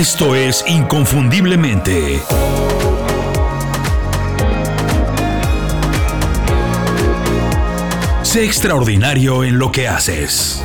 [0.00, 2.22] Esto es Inconfundiblemente.
[8.22, 10.62] Sé extraordinario en lo que haces.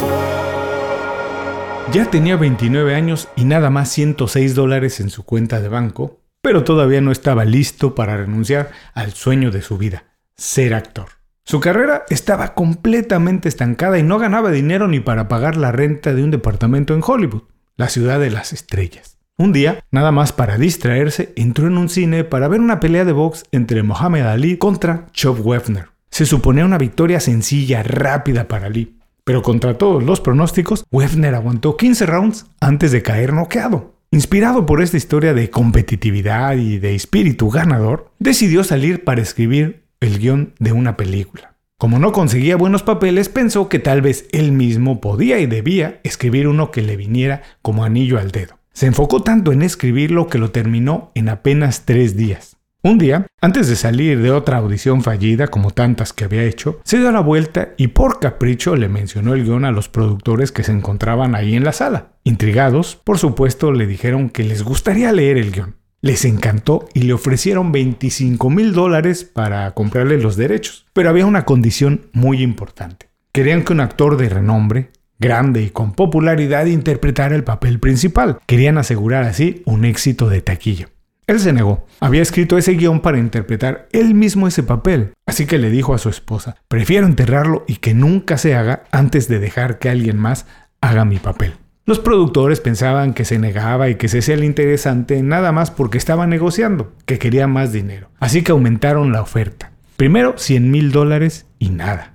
[1.92, 6.64] Ya tenía 29 años y nada más 106 dólares en su cuenta de banco, pero
[6.64, 10.06] todavía no estaba listo para renunciar al sueño de su vida,
[10.38, 11.10] ser actor.
[11.44, 16.24] Su carrera estaba completamente estancada y no ganaba dinero ni para pagar la renta de
[16.24, 17.44] un departamento en Hollywood,
[17.76, 19.15] la ciudad de las estrellas.
[19.38, 23.12] Un día, nada más para distraerse, entró en un cine para ver una pelea de
[23.12, 25.90] box entre Mohamed Ali contra Chuck Wefner.
[26.10, 31.76] Se suponía una victoria sencilla, rápida para Ali, pero contra todos los pronósticos, Wefner aguantó
[31.76, 33.96] 15 rounds antes de caer noqueado.
[34.10, 40.20] Inspirado por esta historia de competitividad y de espíritu ganador, decidió salir para escribir el
[40.20, 41.56] guion de una película.
[41.78, 46.48] Como no conseguía buenos papeles, pensó que tal vez él mismo podía y debía escribir
[46.48, 48.55] uno que le viniera como anillo al dedo.
[48.76, 52.58] Se enfocó tanto en escribirlo que lo terminó en apenas tres días.
[52.84, 57.00] Un día, antes de salir de otra audición fallida como tantas que había hecho, se
[57.00, 60.74] dio la vuelta y por capricho le mencionó el guion a los productores que se
[60.74, 62.18] encontraban ahí en la sala.
[62.26, 65.78] Intrigados, por supuesto, le dijeron que les gustaría leer el guion.
[66.02, 70.86] Les encantó y le ofrecieron 25 mil dólares para comprarle los derechos.
[70.92, 73.10] Pero había una condición muy importante.
[73.32, 78.40] Querían que un actor de renombre, grande y con popularidad interpretara el papel principal.
[78.46, 80.90] Querían asegurar así un éxito de taquilla.
[81.28, 81.88] Él se negó.
[82.00, 85.98] Había escrito ese guion para interpretar él mismo ese papel, así que le dijo a
[85.98, 90.46] su esposa, prefiero enterrarlo y que nunca se haga antes de dejar que alguien más
[90.82, 91.56] haga mi papel.
[91.88, 96.00] Los productores pensaban que se negaba y que se hacía el interesante nada más porque
[96.00, 98.10] estaba negociando, que quería más dinero.
[98.20, 99.72] Así que aumentaron la oferta.
[99.96, 102.15] Primero 100 mil dólares y nada.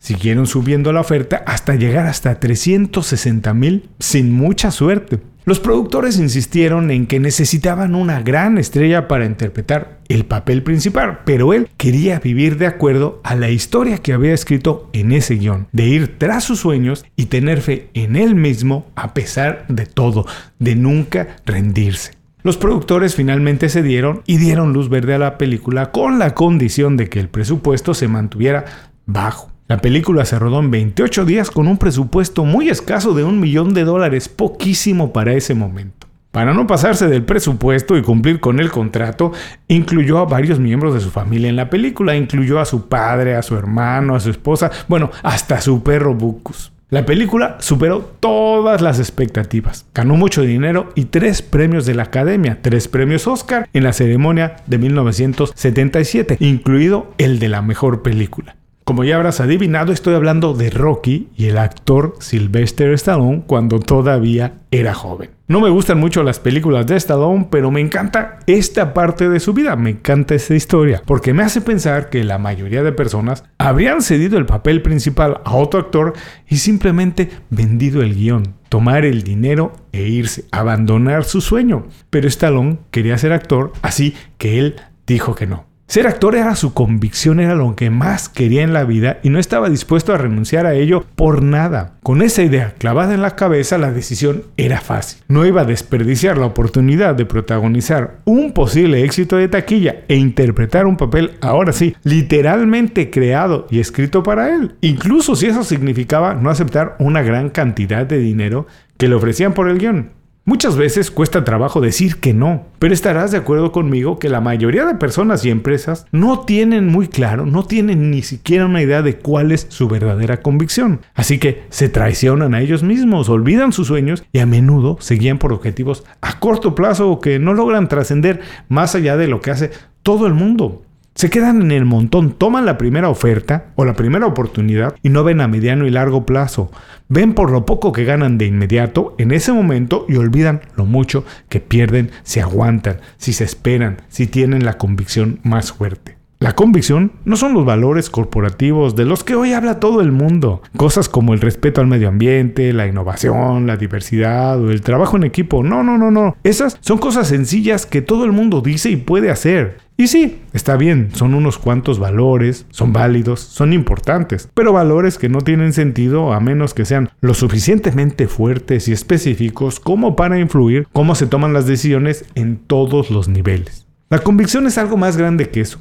[0.00, 5.20] Siguieron subiendo la oferta hasta llegar hasta 360 mil sin mucha suerte.
[5.44, 11.52] Los productores insistieron en que necesitaban una gran estrella para interpretar el papel principal, pero
[11.52, 15.86] él quería vivir de acuerdo a la historia que había escrito en ese guion, de
[15.86, 20.26] ir tras sus sueños y tener fe en él mismo a pesar de todo,
[20.58, 22.12] de nunca rendirse.
[22.42, 27.10] Los productores finalmente cedieron y dieron luz verde a la película con la condición de
[27.10, 28.64] que el presupuesto se mantuviera
[29.04, 29.49] bajo.
[29.70, 33.72] La película se rodó en 28 días con un presupuesto muy escaso de un millón
[33.72, 36.08] de dólares, poquísimo para ese momento.
[36.32, 39.30] Para no pasarse del presupuesto y cumplir con el contrato,
[39.68, 43.42] incluyó a varios miembros de su familia en la película, incluyó a su padre, a
[43.42, 46.72] su hermano, a su esposa, bueno, hasta a su perro Bucus.
[46.88, 52.58] La película superó todas las expectativas, ganó mucho dinero y tres premios de la Academia,
[52.60, 58.56] tres premios Oscar en la ceremonia de 1977, incluido el de la mejor película.
[58.90, 64.54] Como ya habrás adivinado, estoy hablando de Rocky y el actor Sylvester Stallone cuando todavía
[64.72, 65.30] era joven.
[65.46, 69.54] No me gustan mucho las películas de Stallone, pero me encanta esta parte de su
[69.54, 74.02] vida, me encanta esta historia, porque me hace pensar que la mayoría de personas habrían
[74.02, 76.14] cedido el papel principal a otro actor
[76.48, 81.86] y simplemente vendido el guion, tomar el dinero e irse, abandonar su sueño.
[82.10, 85.69] Pero Stallone quería ser actor, así que él dijo que no.
[85.90, 89.40] Ser actor era su convicción, era lo que más quería en la vida y no
[89.40, 91.94] estaba dispuesto a renunciar a ello por nada.
[92.04, 95.20] Con esa idea clavada en la cabeza, la decisión era fácil.
[95.26, 100.86] No iba a desperdiciar la oportunidad de protagonizar un posible éxito de taquilla e interpretar
[100.86, 104.76] un papel, ahora sí, literalmente creado y escrito para él.
[104.82, 109.68] Incluso si eso significaba no aceptar una gran cantidad de dinero que le ofrecían por
[109.68, 110.19] el guion.
[110.50, 114.84] Muchas veces cuesta trabajo decir que no, pero estarás de acuerdo conmigo que la mayoría
[114.84, 119.16] de personas y empresas no tienen muy claro, no tienen ni siquiera una idea de
[119.16, 121.02] cuál es su verdadera convicción.
[121.14, 125.38] Así que se traicionan a ellos mismos, olvidan sus sueños y a menudo se guían
[125.38, 129.70] por objetivos a corto plazo que no logran trascender más allá de lo que hace
[130.02, 130.82] todo el mundo.
[131.14, 135.24] Se quedan en el montón, toman la primera oferta o la primera oportunidad y no
[135.24, 136.70] ven a mediano y largo plazo.
[137.08, 141.24] Ven por lo poco que ganan de inmediato en ese momento y olvidan lo mucho
[141.48, 146.19] que pierden si aguantan, si se esperan, si tienen la convicción más fuerte.
[146.42, 150.62] La convicción no son los valores corporativos de los que hoy habla todo el mundo.
[150.74, 155.24] Cosas como el respeto al medio ambiente, la innovación, la diversidad o el trabajo en
[155.24, 155.62] equipo.
[155.62, 156.38] No, no, no, no.
[156.42, 159.80] Esas son cosas sencillas que todo el mundo dice y puede hacer.
[159.98, 165.28] Y sí, está bien, son unos cuantos valores, son válidos, son importantes, pero valores que
[165.28, 170.88] no tienen sentido a menos que sean lo suficientemente fuertes y específicos como para influir
[170.94, 173.86] cómo se toman las decisiones en todos los niveles.
[174.08, 175.80] La convicción es algo más grande que eso.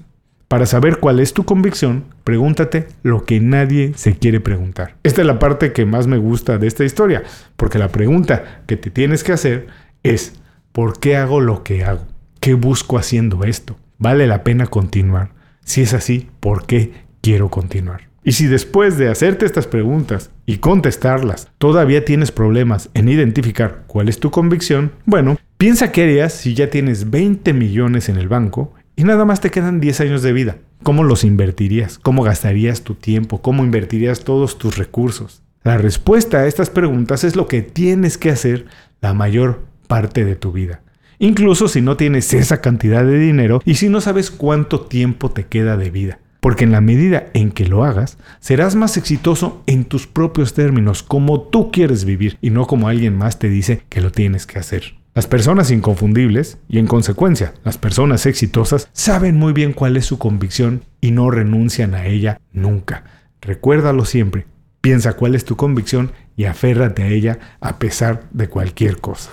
[0.49, 4.95] Para saber cuál es tu convicción, pregúntate lo que nadie se quiere preguntar.
[5.03, 7.21] Esta es la parte que más me gusta de esta historia,
[7.55, 9.67] porque la pregunta que te tienes que hacer
[10.01, 10.33] es,
[10.71, 12.07] ¿por qué hago lo que hago?
[12.39, 13.77] ¿Qué busco haciendo esto?
[13.99, 15.33] ¿Vale la pena continuar?
[15.63, 18.09] Si es así, ¿por qué quiero continuar?
[18.23, 24.09] Y si después de hacerte estas preguntas y contestarlas todavía tienes problemas en identificar cuál
[24.09, 28.73] es tu convicción, bueno, piensa qué harías si ya tienes 20 millones en el banco
[28.99, 30.57] y nada más te quedan 10 años de vida.
[30.83, 31.99] ¿Cómo los invertirías?
[31.99, 33.41] ¿Cómo gastarías tu tiempo?
[33.41, 35.41] ¿Cómo invertirías todos tus recursos?
[35.63, 38.65] La respuesta a estas preguntas es lo que tienes que hacer
[38.99, 40.81] la mayor parte de tu vida.
[41.17, 45.45] Incluso si no tienes esa cantidad de dinero y si no sabes cuánto tiempo te
[45.45, 46.19] queda de vida.
[46.41, 51.03] Porque en la medida en que lo hagas, serás más exitoso en tus propios términos,
[51.03, 54.59] como tú quieres vivir y no como alguien más te dice que lo tienes que
[54.59, 54.98] hacer.
[55.15, 60.19] Las personas inconfundibles, y en consecuencia las personas exitosas, saben muy bien cuál es su
[60.19, 63.03] convicción y no renuncian a ella nunca.
[63.41, 64.45] Recuérdalo siempre,
[64.81, 69.31] piensa cuál es tu convicción y aférrate a ella a pesar de cualquier cosa.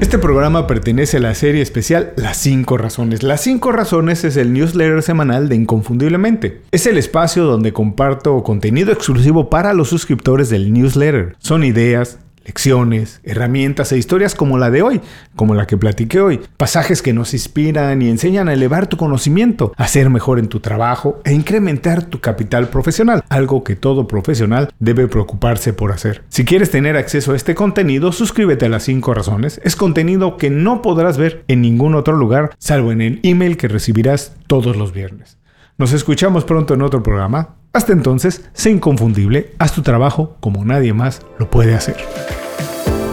[0.00, 3.22] Este programa pertenece a la serie especial Las 5 Razones.
[3.22, 6.60] Las 5 Razones es el newsletter semanal de Inconfundiblemente.
[6.70, 11.36] Es el espacio donde comparto contenido exclusivo para los suscriptores del newsletter.
[11.38, 15.00] Son ideas, lecciones, herramientas e historias como la de hoy,
[15.36, 19.72] como la que platiqué hoy, pasajes que nos inspiran y enseñan a elevar tu conocimiento,
[19.76, 24.70] a ser mejor en tu trabajo e incrementar tu capital profesional, algo que todo profesional
[24.78, 26.22] debe preocuparse por hacer.
[26.28, 29.60] Si quieres tener acceso a este contenido, suscríbete a las 5 razones.
[29.64, 33.68] Es contenido que no podrás ver en ningún otro lugar, salvo en el email que
[33.68, 35.38] recibirás todos los viernes.
[35.82, 37.56] Nos escuchamos pronto en otro programa.
[37.72, 41.96] Hasta entonces, sé inconfundible, haz tu trabajo como nadie más lo puede hacer.